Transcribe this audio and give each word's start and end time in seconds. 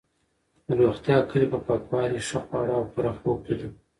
د 0.65 0.67
روغتیا 0.79 1.17
کلي 1.29 1.47
په 1.53 1.59
پاکوالي، 1.67 2.19
ښه 2.27 2.39
خواړه 2.45 2.73
او 2.79 2.83
پوره 2.93 3.11
خوب 3.19 3.37
کې 3.45 3.55
ده. 3.59 3.67